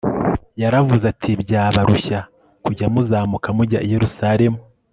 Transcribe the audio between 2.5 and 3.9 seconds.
kujya muzamuka mujya i